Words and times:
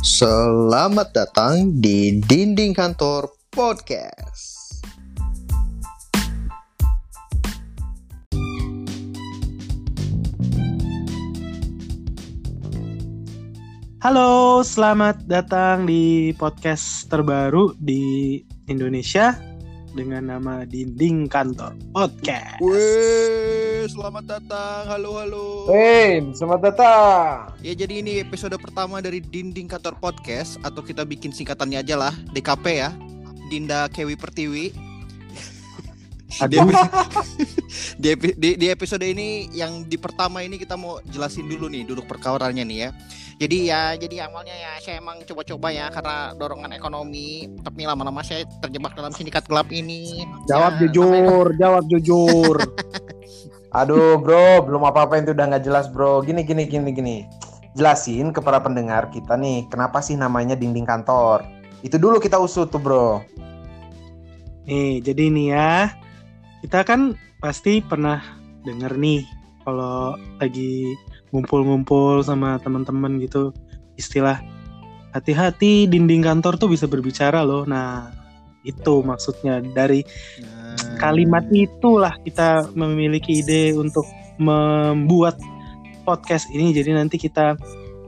Selamat 0.00 1.12
datang 1.12 1.76
di 1.76 2.24
Dinding 2.24 2.72
Kantor 2.72 3.36
Podcast. 3.52 4.80
Halo, 14.00 14.64
selamat 14.64 15.28
datang 15.28 15.84
di 15.84 16.32
podcast 16.32 17.04
terbaru 17.12 17.76
di 17.76 18.40
Indonesia 18.72 19.49
dengan 19.94 20.30
nama 20.30 20.62
Dinding 20.62 21.26
Kantor 21.26 21.74
Podcast. 21.90 22.58
Wih, 22.62 23.86
selamat 23.90 24.24
datang. 24.26 24.82
Halo, 24.86 25.10
halo. 25.18 25.46
Hey, 25.70 26.22
selamat 26.34 26.60
datang. 26.70 27.54
Ya, 27.62 27.74
jadi 27.74 28.02
ini 28.02 28.22
episode 28.22 28.54
pertama 28.58 29.02
dari 29.02 29.18
Dinding 29.18 29.66
Kantor 29.66 29.98
Podcast 29.98 30.58
atau 30.62 30.82
kita 30.82 31.02
bikin 31.02 31.34
singkatannya 31.34 31.82
aja 31.82 31.98
lah, 31.98 32.14
DKP 32.30 32.64
ya. 32.86 32.90
Dinda 33.50 33.90
Kewi 33.90 34.14
Pertiwi. 34.14 34.89
Di, 36.30 36.56
di, 38.02 38.08
epi- 38.14 38.36
di- 38.38 38.56
di 38.56 38.66
episode 38.70 39.02
ini 39.02 39.50
yang 39.50 39.82
di 39.84 39.98
pertama 39.98 40.40
ini 40.46 40.56
kita 40.56 40.78
mau 40.78 41.02
jelasin 41.10 41.50
dulu 41.50 41.66
nih 41.66 41.82
duduk 41.84 42.06
perkawarannya 42.06 42.62
nih 42.62 42.78
ya. 42.86 42.90
Jadi 43.40 43.56
ya, 43.72 43.96
jadi 43.96 44.28
awalnya 44.28 44.52
ya 44.52 44.72
saya 44.84 45.00
emang 45.00 45.24
coba-coba 45.24 45.72
ya 45.72 45.88
karena 45.88 46.36
dorongan 46.36 46.76
ekonomi, 46.76 47.48
tapi 47.64 47.88
lama-lama 47.88 48.20
saya 48.20 48.44
terjebak 48.60 48.92
dalam 48.92 49.16
sindikat 49.16 49.48
gelap 49.48 49.72
ini. 49.72 50.28
Jawab 50.44 50.76
Ya, 50.76 50.92
jujur, 50.92 51.46
jawab 51.56 51.84
jujur. 51.88 52.56
Aduh, 53.80 54.20
bro, 54.20 54.60
belum 54.66 54.82
apa-apa 54.84 55.24
itu 55.24 55.32
udah 55.32 55.56
nggak 55.56 55.64
jelas, 55.64 55.88
bro. 55.88 56.20
Gini, 56.20 56.44
gini, 56.44 56.68
gini, 56.68 56.92
gini. 56.92 57.16
Jelasin 57.78 58.28
ke 58.34 58.44
para 58.44 58.60
pendengar 58.60 59.08
kita 59.08 59.40
nih, 59.40 59.64
kenapa 59.72 60.04
sih 60.04 60.20
namanya 60.20 60.52
dinding 60.52 60.84
kantor? 60.84 61.40
Itu 61.80 61.96
dulu 61.96 62.20
kita 62.20 62.36
usut 62.36 62.68
tuh, 62.68 62.82
bro. 62.82 63.24
nih 64.68 65.00
jadi 65.00 65.22
ini 65.32 65.44
ya, 65.48 65.96
kita 66.60 66.84
kan 66.84 67.16
pasti 67.40 67.80
pernah 67.80 68.20
denger 68.68 68.96
nih 69.00 69.24
kalau 69.64 70.16
lagi 70.40 70.92
ngumpul-ngumpul 71.32 72.20
sama 72.24 72.58
teman-teman 72.60 73.20
gitu 73.22 73.54
istilah 73.96 74.40
hati-hati 75.12 75.90
dinding 75.90 76.22
kantor 76.22 76.56
tuh 76.56 76.70
bisa 76.70 76.86
berbicara 76.86 77.42
loh. 77.42 77.66
Nah, 77.66 78.10
itu 78.62 79.02
maksudnya. 79.04 79.60
Dari 79.60 80.02
Nah, 80.70 81.02
kalimat 81.02 81.42
itulah 81.50 82.14
kita 82.22 82.70
memiliki 82.78 83.42
ide 83.42 83.74
untuk 83.74 84.06
membuat 84.38 85.36
podcast 86.06 86.46
ini. 86.54 86.70
Jadi 86.70 86.94
nanti 86.94 87.18
kita 87.18 87.58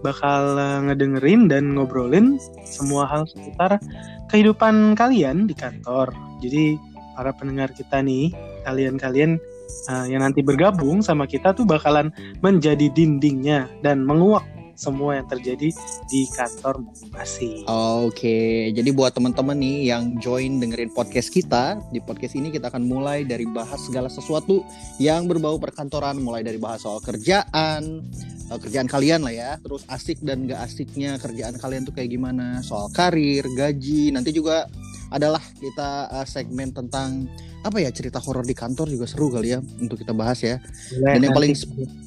bakal 0.06 0.58
eh, 0.58 0.78
ngedengerin 0.91 1.50
dan 1.50 1.75
ngobrolin 1.75 2.39
semua 2.67 3.06
hal 3.11 3.27
seputar 3.27 3.83
kehidupan 4.30 4.95
kalian 4.95 5.50
di 5.50 5.55
kantor. 5.58 6.14
Jadi 6.39 6.78
para 7.16 7.32
pendengar 7.36 7.70
kita 7.72 8.00
nih 8.00 8.32
kalian-kalian 8.64 9.38
eh, 9.91 10.06
yang 10.10 10.22
nanti 10.24 10.41
bergabung 10.41 11.00
sama 11.05 11.28
kita 11.28 11.52
tuh 11.52 11.64
bakalan 11.64 12.10
menjadi 12.41 12.88
dindingnya 12.92 13.68
dan 13.80 14.05
menguak 14.05 14.44
semua 14.82 15.20
yang 15.20 15.28
terjadi 15.28 15.70
di 16.10 16.22
kantor 16.33 16.83
masing-masing. 16.83 17.62
Oke, 18.02 18.72
jadi 18.74 18.90
buat 18.90 19.14
teman-teman 19.14 19.55
nih 19.55 19.94
yang 19.94 20.18
join 20.18 20.58
dengerin 20.58 20.90
podcast 20.90 21.30
kita, 21.30 21.78
di 21.94 22.02
podcast 22.02 22.34
ini 22.34 22.50
kita 22.50 22.72
akan 22.72 22.83
mulai 22.83 23.22
dari 23.22 23.46
bahas 23.46 23.78
segala 23.84 24.10
sesuatu 24.10 24.66
yang 24.98 25.28
berbau 25.30 25.60
perkantoran, 25.62 26.18
mulai 26.18 26.42
dari 26.42 26.58
bahas 26.58 26.83
soal 26.83 26.98
kerjaan, 26.98 28.02
eh, 28.50 28.58
kerjaan 28.58 28.90
kalian 28.90 29.22
lah 29.22 29.34
ya, 29.34 29.50
terus 29.62 29.86
asik 29.86 30.18
dan 30.24 30.50
gak 30.50 30.66
asiknya 30.66 31.20
kerjaan 31.22 31.55
kalian 31.62 31.86
tuh 31.86 31.94
kayak 31.94 32.10
gimana, 32.10 32.58
soal 32.66 32.90
karir, 32.90 33.46
gaji, 33.55 34.11
nanti 34.11 34.34
juga 34.34 34.67
adalah 35.12 35.42
kita 35.61 36.08
eh, 36.08 36.27
segmen 36.27 36.73
tentang 36.73 37.28
apa 37.62 37.78
ya 37.78 37.95
cerita 37.95 38.18
horor 38.18 38.42
di 38.42 38.58
kantor 38.58 38.90
juga 38.90 39.06
seru 39.06 39.30
kali 39.30 39.55
ya 39.55 39.62
untuk 39.78 39.95
kita 39.95 40.11
bahas 40.11 40.42
ya. 40.42 40.58
Dan 40.90 41.23
yang 41.23 41.34
paling 41.34 41.55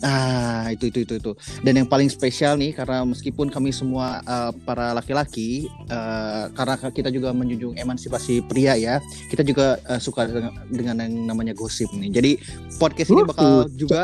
Ah, 0.03 0.67
itu 0.67 0.91
itu 0.91 1.07
itu 1.07 1.15
itu. 1.15 1.31
Dan 1.63 1.79
yang 1.79 1.87
paling 1.87 2.11
spesial 2.11 2.59
nih 2.59 2.75
karena 2.75 3.07
meskipun 3.07 3.47
kami 3.47 3.71
semua 3.71 4.19
uh, 4.27 4.51
para 4.67 4.91
laki-laki 4.91 5.71
uh, 5.87 6.51
karena 6.51 6.75
kita 6.91 7.09
juga 7.09 7.31
menjunjung 7.31 7.79
emansipasi 7.79 8.43
pria 8.43 8.75
ya, 8.75 8.99
kita 9.31 9.47
juga 9.47 9.79
uh, 9.87 10.01
suka 10.01 10.27
dengan, 10.27 10.51
dengan 10.67 10.95
yang 11.07 11.13
namanya 11.31 11.53
gosip 11.55 11.87
nih. 11.95 12.11
Jadi 12.11 12.31
podcast 12.75 13.11
ini 13.11 13.23
Uh, 13.25 13.29
bakal 13.33 13.51
juga 13.73 14.01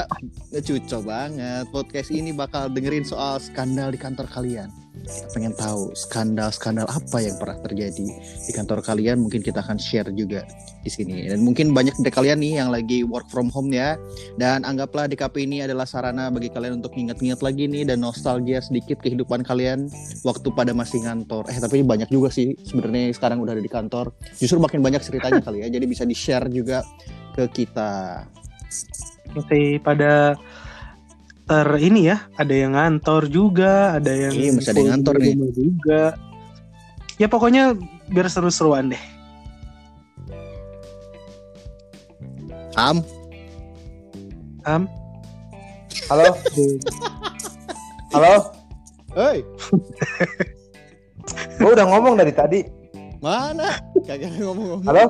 eh, 0.56 0.63
cuco 0.63 0.97
banget. 1.03 1.66
Podcast 1.69 2.09
ini 2.09 2.31
bakal 2.31 2.72
dengerin 2.72 3.06
soal 3.06 3.38
skandal 3.38 3.91
di 3.91 4.00
kantor 4.00 4.25
kalian. 4.31 4.72
Kita 4.91 5.31
pengen 5.31 5.56
tahu 5.56 5.96
skandal-skandal 5.96 6.84
apa 6.84 7.24
yang 7.24 7.40
pernah 7.40 7.56
terjadi 7.63 8.07
di 8.19 8.52
kantor 8.52 8.84
kalian. 8.84 9.24
Mungkin 9.24 9.40
kita 9.40 9.63
akan 9.63 9.79
share 9.79 10.12
juga 10.12 10.44
di 10.84 10.91
sini. 10.91 11.31
Dan 11.31 11.47
mungkin 11.47 11.72
banyak 11.72 11.96
dari 12.03 12.12
kalian 12.12 12.44
nih 12.44 12.53
yang 12.59 12.69
lagi 12.75 13.07
work 13.07 13.31
from 13.31 13.47
home 13.47 13.72
ya 13.72 13.96
dan 14.35 14.68
anggaplah 14.68 15.07
DKP 15.07 15.47
ini 15.47 15.57
adalah 15.63 15.88
sarana 15.88 16.28
bagi 16.28 16.51
kalian 16.51 16.84
untuk 16.84 16.91
ingat-ingat 16.91 17.40
lagi 17.40 17.72
nih 17.72 17.88
dan 17.88 18.03
nostalgia 18.03 18.59
sedikit 18.59 19.00
kehidupan 19.00 19.47
kalian 19.47 19.88
waktu 20.28 20.47
pada 20.51 20.75
masih 20.75 21.07
ngantor. 21.07 21.47
Eh 21.47 21.57
tapi 21.57 21.88
banyak 21.88 22.12
juga 22.12 22.28
sih 22.28 22.51
sebenarnya 22.68 23.16
sekarang 23.16 23.40
udah 23.40 23.56
ada 23.56 23.63
di 23.63 23.72
kantor. 23.72 24.12
Justru 24.38 24.59
makin 24.59 24.84
banyak 24.84 25.00
ceritanya 25.00 25.40
kali 25.40 25.63
ya. 25.63 25.68
Jadi 25.72 25.85
bisa 25.88 26.03
di-share 26.03 26.51
juga 26.51 26.84
ke 27.31 27.47
kita. 27.47 28.28
masih 29.31 29.80
pada 29.80 30.35
ter 31.51 31.67
ini 31.84 32.07
ya 32.07 32.31
ada 32.39 32.56
yang 32.56 32.72
ngantor 32.72 33.28
juga 33.28 34.00
ada 34.00 34.07
yang 34.07 34.31
Iya, 34.31 34.56
masih 34.56 34.72
ada 34.72 34.79
yang 34.79 34.89
ngantor 34.95 35.13
di 35.13 35.19
nih. 35.19 35.31
rumah 35.35 35.51
juga 35.51 36.01
ya 37.19 37.28
pokoknya 37.28 37.63
biar 38.07 38.28
seru-seruan 38.31 38.88
deh 38.88 39.03
Am, 42.79 43.03
am 44.63 44.88
Halo, 46.07 46.31
halo. 48.16 48.35
hei, 49.12 49.44
Gue 51.59 51.72
udah 51.72 51.83
ngomong 51.83 52.16
dari 52.16 52.31
tadi. 52.31 52.63
mana? 53.19 53.75
Kagak 54.03 54.31
ngomong-ngomong. 54.35 54.88
Halo? 54.88 55.03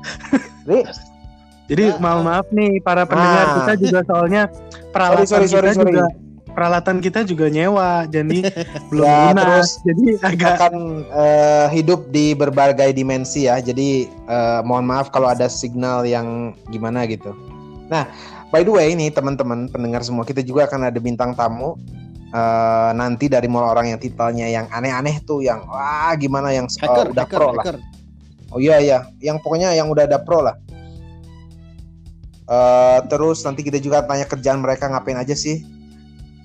Ri, 0.68 0.80
jadi 1.68 1.84
Ya, 1.92 2.00
maaf 2.00 2.20
maaf 2.24 2.46
nih 2.48 2.80
para 2.80 3.04
pendengar 3.04 3.44
Nah. 3.44 3.54
kita 3.60 3.72
juga 3.78 4.00
soalnya 4.04 4.42
peralatan 4.88 5.26
sorry, 5.28 5.46
sorry, 5.46 5.68
kita 5.68 5.76
sorry. 5.76 5.92
juga 5.92 6.06
peralatan 6.48 6.96
kita 6.98 7.20
juga 7.22 7.46
nyewa 7.46 8.08
jadi 8.08 8.38
belum 8.90 9.04
Ya, 9.04 9.30
lunas 9.30 9.38
terus 9.38 9.70
jadi 9.84 10.04
agak 10.26 10.50
akan 10.58 10.74
eh, 11.06 11.66
hidup 11.70 12.08
di 12.08 12.32
berbagai 12.32 12.90
dimensi 12.90 13.46
ya. 13.46 13.60
Jadi 13.60 14.04
eh, 14.08 14.60
mohon 14.64 14.82
maaf 14.82 15.08
kalau 15.08 15.28
ada 15.28 15.46
signal 15.46 16.02
yang 16.02 16.56
gimana 16.66 17.06
gitu. 17.06 17.30
Nah, 17.86 18.10
by 18.48 18.60
the 18.60 18.72
way 18.72 18.90
ini 18.90 19.06
teman-teman 19.08 19.68
pendengar 19.68 20.02
semua 20.02 20.24
kita 20.24 20.42
juga 20.42 20.66
akan 20.66 20.88
ada 20.88 20.98
bintang 20.98 21.30
tamu 21.32 21.78
eh, 22.28 22.90
nanti 22.92 23.30
dari 23.30 23.46
mulai 23.46 23.68
orang 23.68 23.86
yang 23.92 24.00
titelnya 24.00 24.48
yang 24.48 24.66
aneh-aneh 24.68 25.22
tuh 25.22 25.40
yang 25.40 25.62
wah 25.64 26.10
gimana 26.16 26.50
yang 26.50 26.66
Hacker, 26.66 27.12
udah 27.12 27.22
hacker, 27.22 27.38
pro 27.38 27.48
lah. 27.54 27.62
hacker. 27.62 27.76
Oh 28.48 28.58
iya 28.58 28.80
iya, 28.80 28.98
yang 29.20 29.36
pokoknya 29.38 29.76
yang 29.76 29.92
udah 29.92 30.08
ada 30.08 30.18
pro 30.18 30.40
lah. 30.40 30.56
Eh, 32.48 32.98
terus 33.12 33.44
nanti 33.44 33.60
kita 33.60 33.76
juga 33.76 34.00
tanya 34.08 34.24
kerjaan 34.24 34.64
mereka 34.64 34.88
ngapain 34.88 35.20
aja 35.20 35.36
sih. 35.36 35.60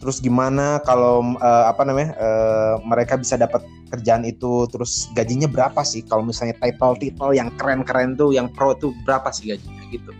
Terus 0.03 0.19
gimana 0.19 0.83
kalau 0.83 1.23
eh, 1.39 1.65
apa 1.71 1.87
namanya 1.87 2.11
eh, 2.19 2.75
mereka 2.83 3.15
bisa 3.15 3.39
dapat 3.39 3.63
kerjaan 3.87 4.27
itu. 4.27 4.67
Terus 4.67 5.07
gajinya 5.15 5.47
berapa 5.47 5.79
sih? 5.87 6.03
Kalau 6.03 6.27
misalnya 6.27 6.59
title-title 6.59 7.31
yang 7.31 7.47
keren-keren 7.55 8.19
tuh, 8.19 8.35
yang 8.35 8.51
pro 8.51 8.75
tuh 8.75 8.91
berapa 9.07 9.31
sih 9.31 9.55
gajinya 9.55 9.83
gitu? 9.95 10.11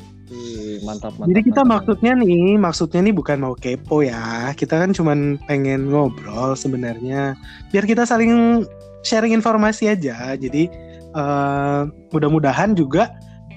Mantap, 0.82 1.14
mantap. 1.14 1.30
jadi 1.30 1.42
kita 1.46 1.62
mantap. 1.62 1.72
maksudnya 1.94 2.14
nih 2.18 2.58
maksudnya 2.58 3.00
nih 3.06 3.14
bukan 3.14 3.38
mau 3.38 3.54
kepo 3.54 4.02
ya 4.02 4.50
kita 4.58 4.82
kan 4.82 4.90
cuman 4.90 5.38
pengen 5.46 5.94
ngobrol 5.94 6.58
sebenarnya 6.58 7.38
biar 7.70 7.86
kita 7.86 8.02
saling 8.02 8.66
sharing 9.06 9.30
informasi 9.38 9.94
aja 9.94 10.34
jadi 10.34 10.74
eh, 11.14 11.82
mudah-mudahan 12.10 12.74
juga 12.74 13.14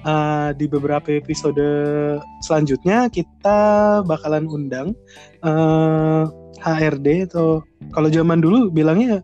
eh, 0.07 0.49
di 0.55 0.65
beberapa 0.71 1.11
episode 1.11 1.67
selanjutnya 2.41 3.11
kita 3.11 3.59
bakalan 4.07 4.47
undang 4.47 4.95
eh, 5.43 6.23
HRD 6.57 7.29
atau 7.29 7.61
kalau 7.93 8.09
zaman 8.09 8.41
dulu 8.41 8.71
bilangnya 8.73 9.21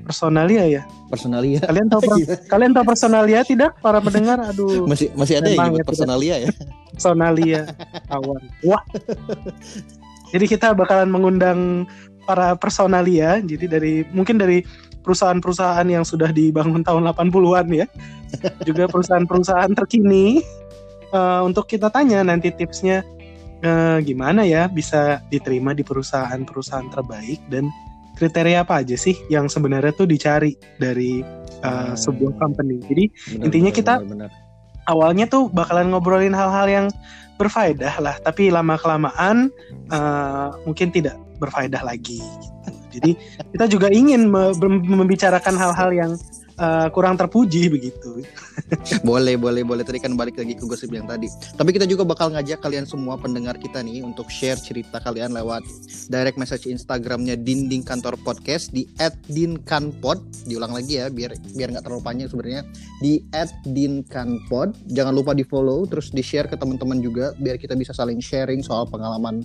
personalia 0.00 0.64
ya 0.64 0.82
personalia. 1.12 1.60
kalian 1.60 1.86
tahu 1.92 2.00
per- 2.02 2.38
kalian 2.56 2.72
tahu 2.72 2.84
personalia 2.88 3.40
tidak 3.44 3.76
para 3.84 4.00
pendengar 4.00 4.40
aduh 4.40 4.88
Masih 4.88 5.12
masih 5.14 5.38
ada 5.38 5.50
yang 5.52 5.70
nyebut 5.70 5.70
ya, 5.70 5.76
tidak. 5.76 5.88
personalia 5.90 6.34
ya. 6.40 6.50
personalia 6.94 7.60
kawan. 8.10 8.42
Wah. 8.66 8.82
Jadi 10.30 10.44
kita 10.46 10.72
bakalan 10.78 11.10
mengundang 11.10 11.86
para 12.22 12.54
personalia. 12.54 13.42
Jadi 13.42 13.66
dari 13.66 13.94
mungkin 14.14 14.38
dari 14.38 14.62
perusahaan-perusahaan 15.00 15.84
yang 15.84 16.02
sudah 16.02 16.28
dibangun 16.30 16.80
tahun 16.80 17.10
80-an 17.10 17.66
ya. 17.70 17.86
Juga 18.62 18.86
perusahaan-perusahaan 18.86 19.72
terkini 19.72 20.40
eh, 21.10 21.40
untuk 21.42 21.66
kita 21.66 21.88
tanya 21.88 22.22
nanti 22.22 22.48
tipsnya 22.50 23.02
eh, 23.60 23.98
gimana 24.00 24.42
ya 24.42 24.66
bisa 24.66 25.20
diterima 25.28 25.72
di 25.72 25.82
perusahaan-perusahaan 25.82 26.88
terbaik 26.90 27.40
dan 27.48 27.66
kriteria 28.14 28.62
apa 28.62 28.84
aja 28.84 28.94
sih 28.94 29.16
yang 29.28 29.48
sebenarnya 29.48 29.92
tuh 29.92 30.04
dicari 30.04 30.52
dari 30.76 31.24
uh, 31.64 31.92
Hmm. 31.92 31.92
sebuah 31.92 32.36
company. 32.36 32.76
Jadi 32.84 33.04
Benar, 33.08 33.44
Intinya 33.48 33.68
benar, 33.68 33.78
kita- 33.80 34.00
benar, 34.00 34.12
benar. 34.28 34.30
awalnya 34.86 35.24
tuh 35.24 35.48
bakalan 35.48 35.88
ngobrolin 35.88 36.32
hal-hal 36.32 36.66
yang 36.68 36.86
berfaedah 37.36 37.96
lah, 37.96 38.16
tapi 38.20 38.48
lama 38.48 38.76
kelamaan 38.76 39.48
uh, 39.88 40.52
mungkin 40.64 40.88
tidak 40.88 41.16
berfaedah 41.36 41.80
lagi. 41.80 42.20
Jadi 42.90 43.16
kita 43.54 43.66
juga 43.70 43.88
ingin 43.88 44.28
membicarakan 44.30 45.54
hal-hal 45.56 45.90
yang 45.94 46.12
uh, 46.60 46.88
kurang 46.92 47.16
terpuji 47.16 47.72
begitu. 47.72 48.20
Boleh, 49.02 49.34
boleh, 49.34 49.66
boleh. 49.66 49.82
Tadi 49.82 49.98
kan 49.98 50.14
balik 50.14 50.38
lagi 50.38 50.54
ke 50.54 50.62
gosip 50.62 50.94
yang 50.94 51.08
tadi. 51.08 51.26
Tapi 51.58 51.74
kita 51.74 51.90
juga 51.90 52.06
bakal 52.06 52.30
ngajak 52.30 52.62
kalian 52.62 52.86
semua 52.86 53.18
pendengar 53.18 53.58
kita 53.58 53.82
nih 53.82 54.04
untuk 54.04 54.30
share 54.30 54.60
cerita 54.60 55.02
kalian 55.02 55.34
lewat 55.34 55.66
direct 56.06 56.38
message 56.38 56.70
Instagramnya 56.70 57.34
Dinding 57.34 57.82
Kantor 57.82 58.14
Podcast 58.22 58.70
di 58.70 58.86
@dinkanpod. 59.26 60.46
Diulang 60.46 60.70
lagi 60.70 61.02
ya, 61.02 61.10
biar 61.10 61.34
biar 61.56 61.74
nggak 61.74 61.82
terlalu 61.82 62.02
panjang 62.04 62.28
sebenarnya. 62.30 62.62
Di 63.02 63.18
@dinkanpod. 63.66 64.86
Jangan 64.94 65.18
lupa 65.18 65.34
di 65.34 65.42
follow, 65.42 65.82
terus 65.90 66.14
di 66.14 66.22
share 66.22 66.46
ke 66.46 66.54
teman-teman 66.54 67.02
juga, 67.02 67.34
biar 67.42 67.58
kita 67.58 67.74
bisa 67.74 67.90
saling 67.90 68.22
sharing 68.22 68.62
soal 68.62 68.86
pengalaman 68.86 69.42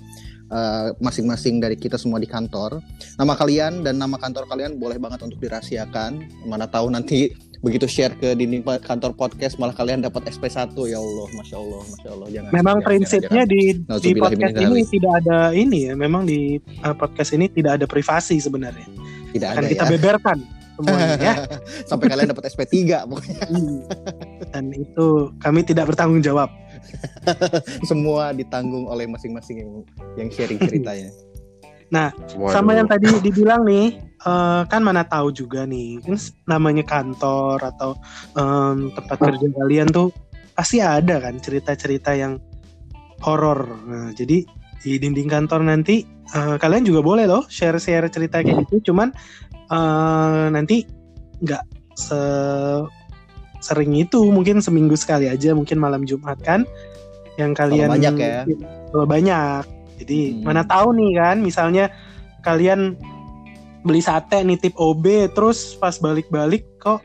eh, 0.52 0.90
masing-masing 1.02 1.62
dari 1.64 1.78
kita 1.78 1.98
semua 1.98 2.22
di 2.22 2.30
kantor. 2.30 2.82
Nama 3.18 3.34
kalian 3.34 3.82
dan 3.86 3.98
nama 3.98 4.18
kantor 4.20 4.50
kalian 4.50 4.78
boleh 4.78 4.98
banget 4.98 5.26
untuk 5.26 5.40
dirahasiakan. 5.42 6.46
Mana 6.46 6.70
tahu 6.70 6.90
nanti 6.94 7.32
begitu 7.66 7.90
share 7.90 8.14
ke 8.22 8.38
dinding 8.38 8.62
kantor 8.86 9.18
podcast 9.18 9.58
malah 9.58 9.74
kalian 9.74 10.06
dapat 10.06 10.30
SP1 10.30 10.70
ya 10.86 11.02
Allah 11.02 11.28
Masya 11.34 11.58
Allah 11.58 11.82
Masya 11.82 12.10
Allah 12.14 12.28
jangan 12.30 12.50
Memang 12.54 12.78
jangan, 12.78 12.86
prinsipnya 12.86 13.42
jangan, 13.42 13.50
di 13.50 13.62
di 13.66 13.82
Nauzubillah 13.90 14.22
podcast 14.30 14.56
ini 14.62 14.82
tidak 14.86 15.12
ada 15.24 15.38
ini 15.50 15.80
ya. 15.90 15.94
Memang 15.98 16.24
di 16.30 16.40
uh, 16.86 16.94
podcast 16.94 17.32
ini 17.34 17.50
tidak 17.50 17.82
ada 17.82 17.86
privasi 17.90 18.38
sebenarnya. 18.38 18.86
jangan. 18.86 19.34
tidak 19.34 19.48
Akan 19.50 19.64
ada 19.66 19.72
kita 19.74 19.84
ya 19.84 19.92
beberkan 19.98 20.38
semuanya 20.76 21.16
ya. 21.18 21.36
sampai 21.90 22.06
kalian 22.12 22.28
dapat 22.36 22.44
SP3 22.52 22.76
pokoknya 23.08 23.44
Hmm. 23.46 23.80
Dan 24.52 24.66
itu 24.72 25.32
kami 25.40 25.64
tidak 25.64 25.92
bertanggung 25.92 26.22
jawab. 26.24 26.52
semua 27.90 28.34
ditanggung 28.36 28.88
oleh 28.90 29.06
masing-masing 29.10 29.62
yang 29.62 29.72
yang 30.18 30.30
sharing 30.32 30.60
ceritanya 30.62 31.10
Sama 32.50 32.74
yang 32.74 32.90
tadi 32.90 33.08
dibilang 33.22 33.62
nih, 33.62 34.02
eh, 34.02 34.62
kan 34.66 34.82
mana 34.82 35.06
tahu 35.06 35.30
juga 35.30 35.70
nih, 35.70 36.02
kan 36.02 36.18
namanya 36.50 36.82
kantor 36.82 37.62
atau 37.62 37.94
em, 38.34 38.90
tempat 38.94 39.18
kerja 39.22 39.48
kalian 39.54 39.88
tuh 39.94 40.10
pasti 40.58 40.82
ada 40.82 41.22
kan 41.22 41.38
cerita-cerita 41.38 42.18
yang 42.18 42.42
horor. 43.22 43.70
Nah, 43.86 44.10
jadi 44.18 44.42
di 44.82 44.92
dinding 44.98 45.30
kantor 45.30 45.62
nanti 45.66 46.06
eh, 46.34 46.56
kalian 46.58 46.86
juga 46.86 47.06
boleh 47.06 47.26
loh 47.30 47.46
share-share 47.46 48.10
cerita 48.10 48.42
kayak 48.42 48.66
gitu. 48.66 48.92
Cuman 48.92 49.14
eh, 49.70 50.46
nanti 50.50 50.86
nggak 51.46 51.64
se 51.96 52.20
sering 53.66 53.98
itu, 53.98 54.22
mungkin 54.30 54.62
seminggu 54.62 54.94
sekali 54.94 55.26
aja, 55.26 55.58
mungkin 55.58 55.82
malam 55.82 56.06
Jumat 56.06 56.38
kan, 56.46 56.70
yang 57.42 57.58
kalian 57.58 57.90
banyak 57.90 58.14
ya. 58.22 58.46
kalau 58.94 59.10
banyak. 59.10 59.66
Jadi 60.06 60.20
Hmm. 60.38 60.42
mana 60.46 60.62
tahu 60.62 60.94
nih 60.94 61.12
kan, 61.18 61.38
misalnya 61.42 61.90
kalian 62.46 62.94
beli 63.82 64.06
sate 64.06 64.46
nitip 64.46 64.78
OB, 64.78 65.34
terus 65.34 65.74
pas 65.82 65.98
balik-balik 65.98 66.62
kok 66.78 67.02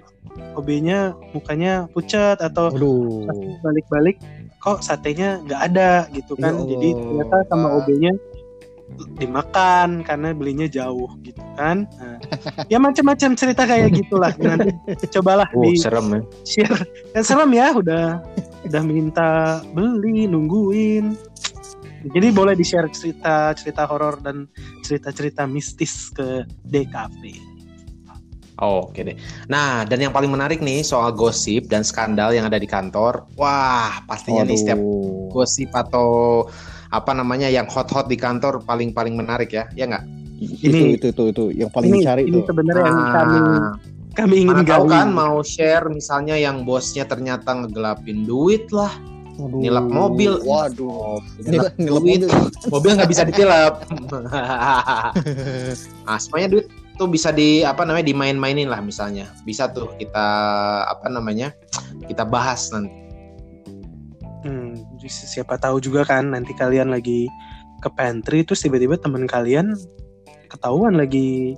OB-nya 0.57 1.17
mukanya 1.33 1.89
pucat 1.97 2.37
atau 2.41 2.69
pas 3.25 3.39
balik-balik 3.65 4.21
kok 4.61 4.85
satenya 4.85 5.41
nggak 5.49 5.61
ada 5.73 5.91
gitu 6.13 6.37
kan. 6.37 6.53
Ya 6.65 6.77
Jadi 6.77 6.89
ternyata 6.93 7.37
sama 7.49 7.69
OB-nya 7.81 8.13
dimakan 9.21 10.01
karena 10.05 10.33
belinya 10.33 10.67
jauh 10.67 11.09
gitu 11.21 11.41
kan. 11.57 11.85
Nah, 12.01 12.19
ya 12.73 12.81
macam-macam 12.81 13.37
cerita 13.37 13.69
kayak 13.69 13.93
gitulah. 13.97 14.33
Nanti 14.41 14.73
cobalah 15.13 15.49
Oh, 15.53 15.65
di 15.65 15.77
serem 15.77 16.07
ya. 16.09 16.21
share. 16.45 16.81
Kan 17.13 17.23
serem 17.25 17.51
ya, 17.53 17.73
udah 17.77 18.21
udah 18.69 18.83
minta 18.85 19.61
beli, 19.73 20.25
nungguin. 20.29 21.17
Jadi 22.01 22.33
boleh 22.33 22.57
di 22.57 22.65
share 22.65 22.89
cerita 22.89 23.53
cerita 23.53 23.85
horor 23.85 24.25
dan 24.25 24.49
cerita-cerita 24.81 25.45
mistis 25.45 26.09
ke 26.09 26.49
DKP. 26.65 27.51
Oh, 28.61 28.93
Oke 28.93 29.01
deh. 29.01 29.17
Nah, 29.49 29.89
dan 29.89 30.05
yang 30.05 30.13
paling 30.13 30.29
menarik 30.29 30.61
nih 30.61 30.85
soal 30.85 31.17
gosip 31.17 31.69
dan 31.73 31.81
skandal 31.81 32.37
yang 32.37 32.45
ada 32.45 32.61
di 32.61 32.69
kantor. 32.69 33.25
Wah, 33.41 34.05
pastinya 34.05 34.45
nih 34.45 34.61
setiap 34.61 34.81
gosip 35.33 35.73
atau 35.73 36.45
apa 36.91 37.15
namanya 37.15 37.47
yang 37.47 37.71
hot-hot 37.71 38.11
di 38.11 38.19
kantor 38.19 38.63
paling-paling 38.67 39.15
menarik 39.15 39.55
ya, 39.55 39.71
ya 39.75 39.87
nggak? 39.87 40.05
itu, 40.41 40.67
Ini- 40.73 40.97
itu 40.97 41.07
itu 41.13 41.23
itu 41.31 41.45
yang 41.53 41.71
paling 41.71 41.93
ini 41.93 41.99
dicari 42.01 42.23
ini 42.25 42.33
tuh 42.41 42.43
sebenarnya 42.49 42.85
yang 42.89 42.99
kami 43.13 43.37
Ah, 43.39 43.73
kami 44.17 44.35
ingin 44.43 44.57
mana 44.57 44.67
tahu 44.67 44.85
kan 44.89 45.09
mau 45.13 45.39
share 45.45 45.87
misalnya 45.87 46.35
yang 46.35 46.65
bosnya 46.67 47.05
ternyata 47.07 47.55
ngegelapin 47.55 48.25
duit 48.27 48.67
lah, 48.75 48.91
Waduh. 49.39 49.61
nilap 49.61 49.87
mobil. 49.87 50.33
waduh 50.43 51.21
nilap 51.47 51.73
nilap 51.79 52.03
duit, 52.03 52.21
mobil 52.27 52.51
mobil 52.73 52.91
nggak 52.99 53.11
bisa 53.13 53.23
ditilap. 53.23 53.85
nah, 56.09 56.19
semuanya 56.19 56.49
duit 56.59 56.67
tuh 56.99 57.09
bisa 57.09 57.31
di 57.33 57.63
apa 57.65 57.85
namanya 57.87 58.09
dimain-mainin 58.09 58.69
lah 58.69 58.81
misalnya. 58.83 59.29
Bisa 59.45 59.71
tuh 59.71 59.93
kita 59.97 60.27
apa 60.89 61.07
namanya 61.09 61.55
kita 62.09 62.25
bahas 62.27 62.67
nanti. 62.75 62.91
Si- 65.09 65.31
siapa 65.31 65.57
tahu 65.57 65.81
juga 65.81 66.05
kan 66.05 66.35
nanti 66.35 66.53
kalian 66.53 66.93
lagi 66.93 67.31
ke 67.81 67.89
pantry 67.89 68.45
terus 68.45 68.61
tiba-tiba 68.61 69.01
teman 69.01 69.25
kalian 69.25 69.73
ketahuan 70.53 70.99
lagi 70.99 71.57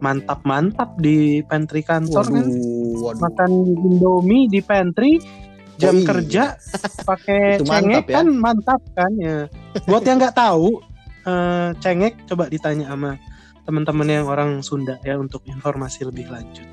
mantap-mantap 0.00 0.96
di 0.96 1.44
pantry 1.44 1.84
kantor 1.84 2.24
kan. 2.24 2.44
waduh 2.46 3.00
waduh 3.04 3.20
makan 3.20 3.50
Indomie 3.84 4.48
di 4.48 4.60
pantry 4.62 5.20
jam 5.76 5.96
Oh, 5.96 6.00
iya. 6.00 6.06
kerja 6.08 6.44
pakai 7.08 7.42
cengek 7.60 8.06
ya. 8.08 8.20
kan 8.20 8.26
mantap 8.30 8.80
kan 8.92 9.12
ya. 9.16 9.48
Buat 9.88 10.04
yang 10.04 10.20
nggak 10.20 10.36
tahu 10.36 10.80
eh, 11.24 11.68
cengek 11.80 12.28
coba 12.28 12.48
ditanya 12.48 12.92
sama 12.92 13.16
teman-teman 13.64 14.08
yang 14.08 14.26
orang 14.28 14.60
Sunda 14.60 14.96
ya 15.04 15.16
untuk 15.16 15.44
informasi 15.44 16.08
lebih 16.08 16.28
lanjut. 16.28 16.64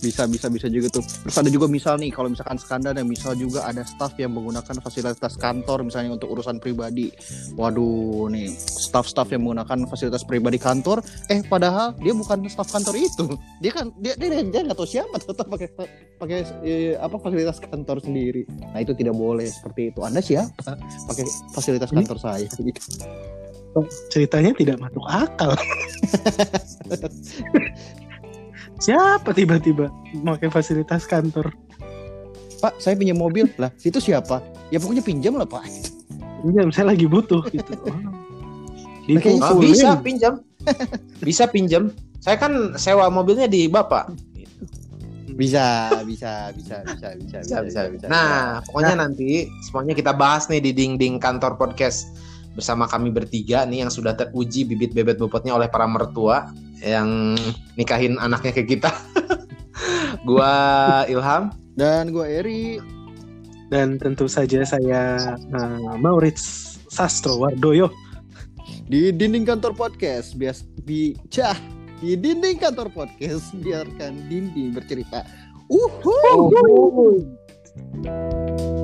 Bisa 0.00 0.24
bisa 0.24 0.46
bisa 0.48 0.66
juga 0.72 0.88
tuh. 0.88 1.04
Terus 1.04 1.36
ada 1.36 1.50
juga 1.52 1.66
misal 1.68 2.00
nih 2.00 2.10
kalau 2.12 2.32
misalkan 2.32 2.56
skandal 2.56 2.92
dan 2.96 3.04
misal 3.04 3.36
juga 3.36 3.68
ada 3.68 3.84
staff 3.84 4.16
yang 4.16 4.32
menggunakan 4.32 4.80
fasilitas 4.80 5.36
kantor 5.36 5.84
misalnya 5.84 6.16
untuk 6.16 6.32
urusan 6.32 6.58
pribadi. 6.58 7.12
Waduh 7.58 8.28
nih. 8.32 8.52
Staff-staff 8.58 9.28
yang 9.34 9.44
menggunakan 9.44 9.88
fasilitas 9.90 10.22
pribadi 10.24 10.56
kantor 10.56 11.04
eh 11.28 11.42
padahal 11.44 11.92
dia 12.00 12.14
bukan 12.16 12.48
staff 12.48 12.70
kantor 12.72 12.94
itu. 12.96 13.24
Dia 13.60 13.72
kan 13.72 13.92
dia 14.00 14.14
dia 14.16 14.40
dia 14.42 14.60
nggak 14.64 14.76
tahu 14.78 14.88
siapa 14.88 15.16
tetap 15.20 15.46
pakai 15.48 15.68
pakai 16.16 16.38
eh, 16.64 16.94
apa 16.96 17.16
fasilitas 17.20 17.58
kantor 17.60 18.00
sendiri. 18.00 18.46
Nah 18.72 18.80
itu 18.80 18.96
tidak 18.96 19.14
boleh 19.14 19.46
seperti 19.48 19.92
itu. 19.92 20.00
Anda 20.00 20.20
siapa 20.24 20.76
pakai 21.10 21.24
fasilitas 21.52 21.90
Ini- 21.92 21.96
kantor 22.02 22.18
saya? 22.20 22.46
Gitu. 22.48 22.80
Ceritanya 24.06 24.54
tidak 24.54 24.78
masuk 24.78 25.02
akal. 25.10 25.50
Siapa 28.84 29.32
tiba-tiba 29.32 29.88
pakai 30.12 30.52
fasilitas 30.52 31.08
kantor? 31.08 31.52
pak 32.56 32.80
saya 32.80 32.96
pinjam 32.96 33.20
mobil 33.20 33.44
lah 33.60 33.68
itu 33.76 34.00
siapa 34.00 34.40
ya 34.72 34.80
pokoknya 34.80 35.04
pinjam 35.04 35.36
lah 35.36 35.44
pak 35.44 35.68
Pinjam, 36.40 36.68
saya 36.68 36.92
lagi 36.92 37.08
butuh 37.08 37.40
gitu. 37.48 37.72
Di 39.08 39.16
Kayaknya 39.16 39.40
Ah, 39.40 39.50
Fullin. 39.52 39.68
bisa 39.72 39.88
pinjam. 39.96 40.34
bisa 41.24 41.44
pinjam. 41.48 41.82
Saya 42.20 42.36
kan 42.36 42.52
sewa 42.76 43.08
mobilnya 43.08 43.44
di 43.44 43.64
Bapak. 43.64 44.12
bisa 45.34 45.88
bisa 46.04 46.52
bisa 46.52 46.84
bisa 46.84 47.08
bisa 47.16 47.36
Bisa, 47.40 47.56
bisa, 47.64 47.80
bisa. 47.88 48.06
Nah, 48.08 48.60
pokoknya 48.64 48.96
nanti 48.96 49.48
semuanya 49.64 49.92
kita 49.92 50.12
bahas 50.12 50.46
nih 50.46 50.60
di 50.60 50.72
dinding 50.72 51.16
kantor 51.16 51.56
podcast 51.56 52.12
bersama 52.54 52.86
kami 52.86 53.10
bertiga 53.10 53.66
nih 53.66 53.82
yang 53.84 53.92
sudah 53.92 54.14
teruji 54.14 54.62
bibit 54.64 54.94
bebet 54.94 55.18
bobotnya 55.18 55.54
oleh 55.54 55.66
para 55.66 55.84
mertua 55.84 56.48
yang 56.80 57.34
nikahin 57.74 58.16
anaknya 58.22 58.54
ke 58.54 58.62
kita. 58.64 58.90
Gua 60.28 61.02
Ilham. 61.10 61.50
dan 61.74 62.14
gue 62.14 62.22
Eri 62.22 62.78
Dan 63.66 63.98
tentu 63.98 64.30
saja 64.30 64.62
saya 64.62 65.34
eh, 65.34 65.94
Maurits 65.98 66.78
Sastro 66.86 67.42
Wardoyo. 67.42 67.90
di 68.86 69.10
dinding 69.10 69.48
kantor 69.48 69.74
podcast 69.74 70.36
bias 70.38 70.62
bicah 70.84 71.56
di 71.98 72.14
dinding 72.14 72.60
kantor 72.60 72.92
podcast 72.92 73.50
biarkan 73.58 74.28
dinding 74.30 74.70
bercerita 74.76 75.24
uhuh 75.66 76.52
Oh. 78.06 78.78